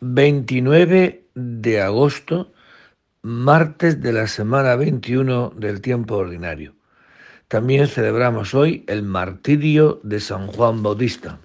29 0.00 1.26
de 1.34 1.80
agosto, 1.80 2.52
martes 3.22 4.00
de 4.00 4.12
la 4.12 4.26
semana 4.26 4.76
21 4.76 5.54
del 5.56 5.80
tiempo 5.80 6.16
ordinario. 6.16 6.74
También 7.48 7.86
celebramos 7.86 8.54
hoy 8.54 8.84
el 8.88 9.02
martirio 9.02 10.00
de 10.02 10.20
San 10.20 10.46
Juan 10.46 10.82
Bautista. 10.82 11.38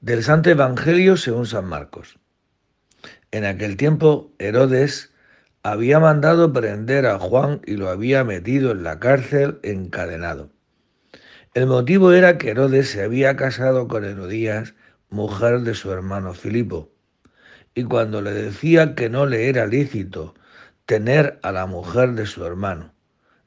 Del 0.00 0.22
Santo 0.22 0.50
Evangelio 0.50 1.16
según 1.16 1.46
San 1.46 1.66
Marcos. 1.66 2.18
En 3.30 3.44
aquel 3.44 3.76
tiempo 3.76 4.32
Herodes 4.38 5.12
había 5.62 5.98
mandado 5.98 6.52
prender 6.52 7.06
a 7.06 7.18
Juan 7.18 7.62
y 7.64 7.76
lo 7.76 7.88
había 7.88 8.22
metido 8.22 8.72
en 8.72 8.82
la 8.82 9.00
cárcel 9.00 9.58
encadenado. 9.62 10.50
El 11.54 11.66
motivo 11.66 12.12
era 12.12 12.36
que 12.36 12.50
Herodes 12.50 12.90
se 12.90 13.02
había 13.02 13.36
casado 13.36 13.88
con 13.88 14.04
Herodías, 14.04 14.74
mujer 15.14 15.60
de 15.60 15.74
su 15.74 15.92
hermano 15.92 16.34
Filipo, 16.34 16.90
y 17.72 17.84
cuando 17.84 18.20
le 18.20 18.32
decía 18.32 18.96
que 18.96 19.08
no 19.08 19.26
le 19.26 19.48
era 19.48 19.64
lícito 19.64 20.34
tener 20.86 21.38
a 21.42 21.52
la 21.52 21.66
mujer 21.66 22.14
de 22.14 22.26
su 22.26 22.44
hermano, 22.44 22.92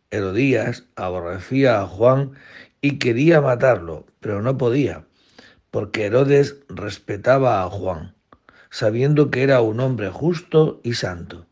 Herodías 0.10 0.86
aborrecía 0.96 1.82
a 1.82 1.86
Juan 1.86 2.32
y 2.80 3.00
quería 3.00 3.42
matarlo, 3.42 4.06
pero 4.22 4.42
no 4.42 4.58
podía, 4.58 5.08
porque 5.70 6.06
Herodes 6.06 6.56
respetaba 6.70 7.62
a 7.62 7.70
Juan, 7.70 8.16
sabiendo 8.70 9.30
que 9.30 9.44
era 9.44 9.60
un 9.60 9.82
hombre 9.82 10.10
justo 10.10 10.80
y 10.86 10.94
santo, 10.94 11.48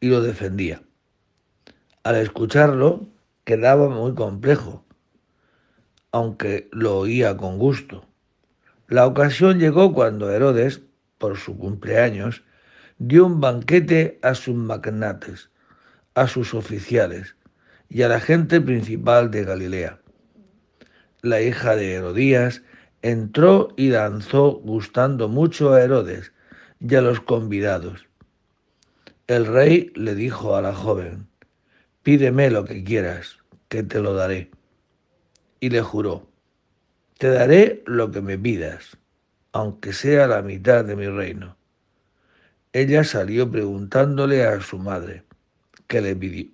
y 0.00 0.08
lo 0.08 0.20
defendía. 0.20 0.82
Al 2.02 2.16
escucharlo, 2.16 3.06
quedaba 3.44 3.88
muy 3.88 4.16
complejo, 4.16 4.84
aunque 6.10 6.68
lo 6.72 6.98
oía 6.98 7.36
con 7.36 7.58
gusto. 7.58 8.07
La 8.88 9.06
ocasión 9.06 9.58
llegó 9.58 9.92
cuando 9.92 10.30
Herodes, 10.30 10.80
por 11.18 11.36
su 11.36 11.58
cumpleaños, 11.58 12.42
dio 12.96 13.26
un 13.26 13.38
banquete 13.38 14.18
a 14.22 14.34
sus 14.34 14.54
magnates, 14.54 15.50
a 16.14 16.26
sus 16.26 16.54
oficiales 16.54 17.36
y 17.90 18.00
a 18.00 18.08
la 18.08 18.18
gente 18.18 18.62
principal 18.62 19.30
de 19.30 19.44
Galilea. 19.44 20.00
La 21.20 21.42
hija 21.42 21.76
de 21.76 21.94
Herodías 21.94 22.62
entró 23.02 23.74
y 23.76 23.90
danzó 23.90 24.52
gustando 24.52 25.28
mucho 25.28 25.74
a 25.74 25.82
Herodes 25.82 26.32
y 26.80 26.94
a 26.94 27.02
los 27.02 27.20
convidados. 27.20 28.06
El 29.26 29.44
rey 29.44 29.92
le 29.96 30.14
dijo 30.14 30.56
a 30.56 30.62
la 30.62 30.74
joven, 30.74 31.28
pídeme 32.02 32.50
lo 32.50 32.64
que 32.64 32.82
quieras, 32.84 33.36
que 33.68 33.82
te 33.82 34.00
lo 34.00 34.14
daré. 34.14 34.50
Y 35.60 35.68
le 35.68 35.82
juró, 35.82 36.30
te 37.18 37.28
daré 37.30 37.82
lo 37.84 38.12
que 38.12 38.20
me 38.20 38.38
pidas, 38.38 38.96
aunque 39.50 39.92
sea 39.92 40.28
la 40.28 40.40
mitad 40.40 40.84
de 40.84 40.94
mi 40.94 41.08
reino. 41.08 41.56
Ella 42.72 43.02
salió 43.02 43.50
preguntándole 43.50 44.46
a 44.46 44.60
su 44.60 44.78
madre, 44.78 45.24
¿qué 45.88 46.00
le 46.00 46.14
pidió? 46.14 46.46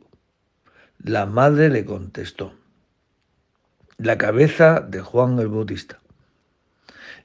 La 0.98 1.26
madre 1.26 1.68
le 1.68 1.84
contestó, 1.84 2.54
la 3.98 4.16
cabeza 4.16 4.80
de 4.80 5.00
Juan 5.00 5.38
el 5.38 5.48
Bautista. 5.48 6.00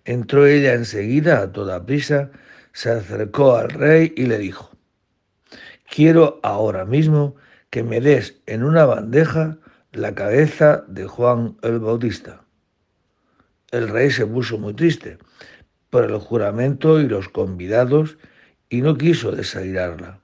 Entró 0.04 0.46
ella 0.46 0.74
enseguida 0.74 1.40
a 1.40 1.54
toda 1.54 1.86
prisa, 1.86 2.32
se 2.74 2.92
acercó 2.92 3.56
al 3.56 3.70
rey 3.70 4.14
y 4.18 4.26
le 4.26 4.38
dijo, 4.38 4.70
quiero 5.90 6.42
ahora 6.44 6.84
mismo 6.84 7.38
que 7.70 7.84
me 7.84 8.02
des 8.02 8.42
en 8.48 8.64
una 8.64 8.84
bandeja 8.84 9.60
la 9.94 10.14
cabeza 10.14 10.84
de 10.90 11.06
Juan 11.06 11.58
el 11.62 11.80
Bautista. 11.80 12.44
El 13.72 13.88
rey 13.88 14.10
se 14.10 14.26
puso 14.26 14.58
muy 14.58 14.74
triste 14.74 15.18
por 15.90 16.06
el 16.06 16.18
juramento 16.18 17.00
y 17.00 17.08
los 17.08 17.30
convidados 17.30 18.18
y 18.70 18.82
no 18.82 18.98
quiso 18.98 19.32
desairarla. 19.32 20.22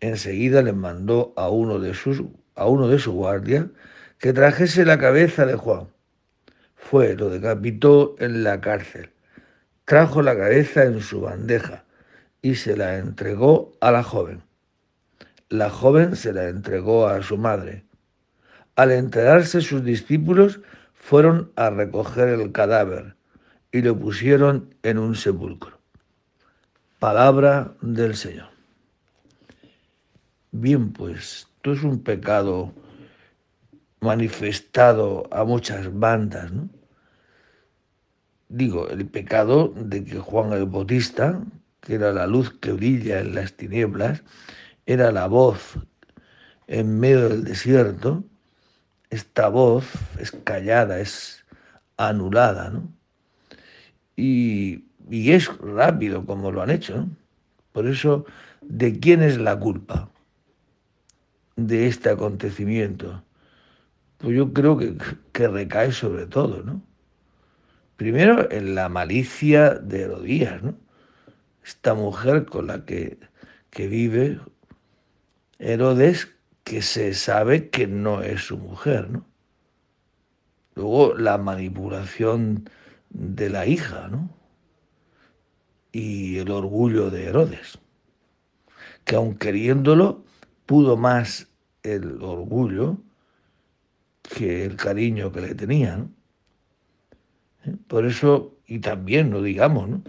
Enseguida 0.00 0.62
le 0.62 0.72
mandó 0.72 1.32
a 1.36 1.48
uno 1.48 1.78
de 1.78 1.94
sus 1.94 2.22
a 2.54 2.66
uno 2.66 2.88
de 2.88 2.98
su 2.98 3.12
guardia 3.12 3.70
que 4.18 4.32
trajese 4.32 4.84
la 4.84 4.98
cabeza 4.98 5.46
de 5.46 5.54
Juan. 5.54 5.88
Fue, 6.74 7.16
lo 7.16 7.30
decapitó 7.30 8.16
en 8.18 8.42
la 8.42 8.60
cárcel. 8.60 9.10
Trajo 9.84 10.22
la 10.22 10.36
cabeza 10.36 10.84
en 10.84 11.00
su 11.00 11.20
bandeja 11.20 11.84
y 12.42 12.56
se 12.56 12.76
la 12.76 12.98
entregó 12.98 13.72
a 13.80 13.90
la 13.92 14.02
joven. 14.02 14.42
La 15.48 15.70
joven 15.70 16.16
se 16.16 16.32
la 16.32 16.48
entregó 16.48 17.06
a 17.06 17.22
su 17.22 17.36
madre. 17.36 17.84
Al 18.76 18.92
enterarse 18.92 19.60
sus 19.60 19.84
discípulos, 19.84 20.60
fueron 20.98 21.52
a 21.56 21.70
recoger 21.70 22.28
el 22.28 22.52
cadáver 22.52 23.16
y 23.72 23.82
lo 23.82 23.98
pusieron 23.98 24.74
en 24.82 24.98
un 24.98 25.14
sepulcro. 25.14 25.78
Palabra 26.98 27.74
del 27.80 28.16
Señor. 28.16 28.48
Bien, 30.50 30.92
pues 30.92 31.46
esto 31.56 31.72
es 31.72 31.82
un 31.82 32.02
pecado 32.02 32.72
manifestado 34.00 35.28
a 35.30 35.44
muchas 35.44 35.96
bandas, 35.98 36.52
¿no? 36.52 36.68
Digo, 38.48 38.88
el 38.88 39.06
pecado 39.06 39.72
de 39.76 40.04
que 40.04 40.18
Juan 40.18 40.52
el 40.52 40.64
Bautista, 40.64 41.42
que 41.80 41.94
era 41.94 42.12
la 42.12 42.26
luz 42.26 42.50
que 42.58 42.72
brilla 42.72 43.20
en 43.20 43.34
las 43.34 43.52
tinieblas, 43.52 44.22
era 44.86 45.12
la 45.12 45.26
voz 45.26 45.78
en 46.66 46.98
medio 46.98 47.28
del 47.28 47.44
desierto, 47.44 48.24
esta 49.10 49.48
voz 49.48 49.86
es 50.18 50.32
callada, 50.32 51.00
es 51.00 51.44
anulada, 51.96 52.70
¿no? 52.70 52.92
Y, 54.16 54.84
es 55.10 55.48
rápido 55.58 56.26
como 56.26 56.52
lo 56.52 56.60
han 56.60 56.70
hecho, 56.70 56.96
¿no? 56.98 57.10
Por 57.72 57.86
eso, 57.86 58.26
¿de 58.60 58.98
quién 58.98 59.22
es 59.22 59.38
la 59.38 59.58
culpa 59.58 60.10
de 61.56 61.86
este 61.86 62.10
acontecimiento? 62.10 63.22
Pues 64.18 64.36
yo 64.36 64.52
creo 64.52 64.76
que, 64.76 64.96
que 65.32 65.48
recae 65.48 65.92
sobre 65.92 66.26
todo, 66.26 66.62
¿no? 66.62 66.82
Primero 67.96 68.50
en 68.50 68.74
la 68.74 68.88
malicia 68.88 69.70
de 69.70 70.02
Herodías, 70.02 70.62
¿no? 70.62 70.74
Esta 71.64 71.94
mujer 71.94 72.46
con 72.46 72.66
la 72.66 72.84
que, 72.84 73.18
que 73.70 73.88
vive 73.88 74.40
Herodes 75.58 76.28
que 76.68 76.82
se 76.82 77.14
sabe 77.14 77.70
que 77.70 77.86
no 77.86 78.22
es 78.22 78.42
su 78.42 78.58
mujer, 78.58 79.08
¿no? 79.10 79.24
Luego 80.74 81.14
la 81.14 81.38
manipulación 81.38 82.68
de 83.08 83.48
la 83.48 83.66
hija, 83.66 84.08
¿no? 84.08 84.28
Y 85.92 86.36
el 86.36 86.50
orgullo 86.50 87.08
de 87.10 87.24
Herodes, 87.24 87.78
que 89.04 89.16
aun 89.16 89.38
queriéndolo, 89.38 90.24
pudo 90.66 90.98
más 90.98 91.48
el 91.82 92.22
orgullo 92.22 92.98
que 94.22 94.66
el 94.66 94.76
cariño 94.76 95.32
que 95.32 95.40
le 95.40 95.54
tenía, 95.54 95.96
¿no? 95.96 96.10
¿Eh? 97.64 97.76
Por 97.86 98.04
eso, 98.04 98.58
y 98.66 98.80
también, 98.80 99.30
no 99.30 99.40
digamos, 99.40 99.88
¿no? 99.88 100.02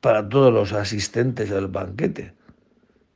Para 0.00 0.28
todos 0.28 0.52
los 0.52 0.72
asistentes 0.72 1.50
al 1.50 1.66
banquete, 1.66 2.34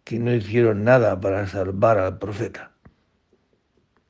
que 0.07 0.21
no 0.21 0.33
hicieron 0.33 0.85
nada 0.85 1.21
para 1.21 1.49
salvar 1.49 1.99
al 1.99 2.19
profeta. 2.19 2.71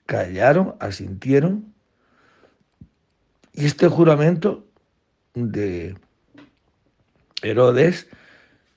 Callaron, 0.05 0.77
asintieron, 0.79 1.73
y 3.55 3.65
este 3.65 3.89
juramento 3.89 4.67
de 5.33 5.97
Herodes, 7.41 8.09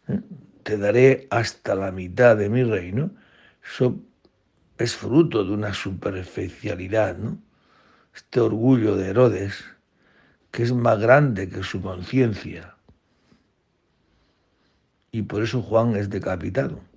¿eh? 0.08 0.22
te 0.64 0.78
daré 0.78 1.28
hasta 1.30 1.76
la 1.76 1.92
mitad 1.92 2.38
de 2.38 2.48
mi 2.48 2.64
reino, 2.64 3.12
eso 3.70 4.00
es 4.78 4.96
fruto 4.96 5.44
de 5.44 5.52
una 5.52 5.74
superficialidad. 5.74 7.18
Este 8.16 8.40
orgullo 8.40 8.96
de 8.96 9.10
Herodes, 9.10 9.66
que 10.52 10.64
es 10.64 10.72
más 10.72 11.00
grande 11.00 11.50
que 11.50 11.64
su 11.64 11.82
conciencia. 11.82 12.78
Y 15.12 15.24
por 15.24 15.44
eso 15.44 15.62
Juan 15.62 15.98
es 15.98 16.10
decapitado 16.10 16.88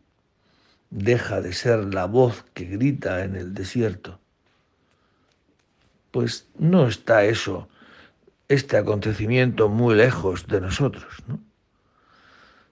deja 0.93 1.41
de 1.41 1.55
ser 1.55 1.94
la 1.94 2.05
voz 2.05 2.44
que 2.53 2.67
grita 2.67 3.25
en 3.25 3.35
el 3.35 3.55
desierto. 3.55 4.21
Pues 6.11 6.49
no 6.59 6.87
está 6.87 7.25
eso, 7.25 7.69
este 8.49 8.77
acontecimiento 8.77 9.71
muy 9.71 9.94
lejos 9.94 10.47
de 10.47 10.61
nosotros. 10.61 11.25
¿no? 11.27 11.41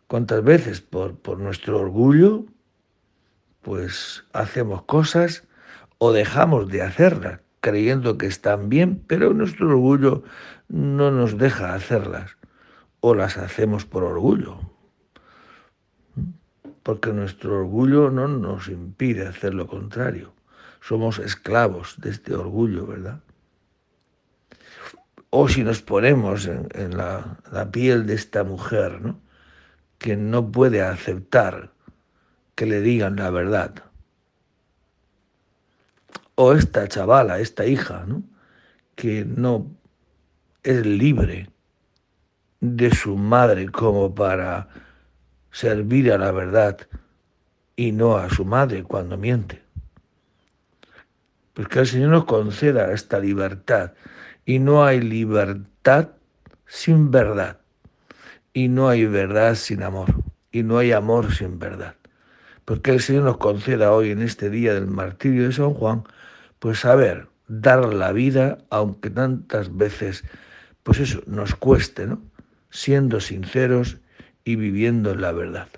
¿Cuántas 0.07 0.45
veces 0.45 0.83
por, 0.83 1.17
por 1.19 1.39
nuestro 1.39 1.81
orgullo, 1.81 2.45
pues 3.63 4.25
hacemos 4.35 4.83
cosas 4.83 5.45
o 5.97 6.13
dejamos 6.13 6.69
de 6.69 6.83
hacerlas 6.83 7.41
creyendo 7.61 8.19
que 8.19 8.27
están 8.27 8.69
bien, 8.69 9.03
pero 9.07 9.33
nuestro 9.33 9.69
orgullo 9.69 10.23
no 10.69 11.11
nos 11.11 11.39
deja 11.39 11.75
hacerlas 11.75 12.37
o 13.01 13.15
las 13.15 13.39
hacemos 13.39 13.87
por 13.87 14.05
orgullo, 14.05 14.70
porque 16.83 17.13
nuestro 17.13 17.59
orgullo 17.59 18.11
no 18.11 18.29
nos 18.29 18.69
impide 18.69 19.27
hacer 19.27 19.55
lo 19.55 19.67
contrario. 19.67 20.33
Somos 20.81 21.19
esclavos 21.19 21.97
de 21.99 22.11
este 22.11 22.35
orgullo, 22.35 22.87
¿verdad? 22.87 23.21
o 25.31 25.49
si 25.49 25.63
nos 25.63 25.81
ponemos 25.81 26.47
en, 26.47 26.97
la, 26.97 27.39
la, 27.53 27.71
piel 27.71 28.07
de 28.07 28.15
esta 28.15 28.43
mujer, 28.43 29.01
¿no? 29.01 29.21
que 29.99 30.17
no 30.17 30.51
puede 30.51 30.83
aceptar 30.83 31.71
que 32.57 32.67
le 32.67 32.81
digan 32.81 33.17
la 33.17 33.31
verdad. 33.31 33.75
O 36.35 36.53
esta 36.53 36.89
chavala, 36.89 37.39
esta 37.39 37.65
hija, 37.67 38.05
¿no? 38.07 38.25
que 38.97 39.25
no 39.25 39.71
es 40.65 40.85
libre 40.85 41.49
de 42.61 42.91
su 42.91 43.17
madre 43.17 43.69
como 43.69 44.15
para 44.15 44.69
servir 45.51 46.13
a 46.13 46.19
la 46.19 46.33
verdad 46.33 46.79
y 47.77 47.93
no 47.93 48.17
a 48.17 48.31
su 48.31 48.45
madre 48.45 48.83
cuando 48.83 49.17
miente. 49.17 49.63
Pues 51.55 51.69
que 51.69 51.81
el 51.81 51.87
Señor 51.87 52.11
nos 52.11 52.25
conceda 52.25 52.93
esta 52.93 53.19
libertad 53.19 53.93
y 54.45 54.59
no 54.59 54.85
hay 54.85 55.01
libertad 55.01 56.11
sin 56.67 57.11
verdad 57.11 57.59
y 58.53 58.69
no 58.69 58.89
hay 58.89 59.07
verdad 59.07 59.55
sin 59.55 59.83
amor 59.83 60.15
y 60.53 60.63
no 60.63 60.79
hay 60.79 60.93
amor 60.93 61.35
sin 61.35 61.59
verdad. 61.59 61.95
Porque 62.65 62.93
el 62.93 63.01
Señor 63.01 63.25
nos 63.25 63.39
conceda 63.39 63.93
hoy 63.93 64.11
en 64.11 64.23
este 64.23 64.51
día 64.51 64.75
del 64.75 64.87
martirio 64.87 65.45
de 65.45 65.53
San 65.53 65.75
Juan, 65.75 66.05
pues 66.59 66.81
saber 66.81 67.29
dar 67.49 67.93
la 67.93 68.13
vida, 68.13 68.59
aunque 68.71 69.11
tantas 69.11 69.77
veces, 69.77 70.25
pues 70.83 71.01
eso, 71.01 71.23
nos 71.27 71.55
cueste, 71.55 72.07
¿no? 72.07 72.23
Siendo 72.71 73.19
sinceros 73.21 73.99
y 74.45 74.57
viviendo 74.57 75.13
en 75.13 75.21
la 75.21 75.33
verdad. 75.33 75.69